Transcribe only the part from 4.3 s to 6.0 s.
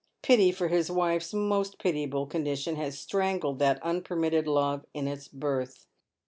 love in its birth.